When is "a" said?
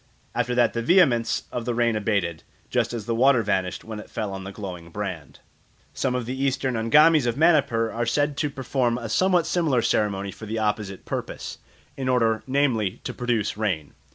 8.97-9.07